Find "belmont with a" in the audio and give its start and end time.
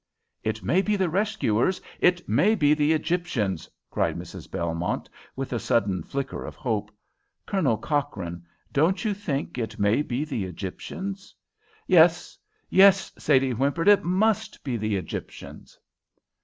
4.49-5.59